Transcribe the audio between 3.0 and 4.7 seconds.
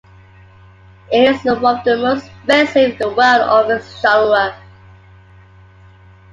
world of its genre.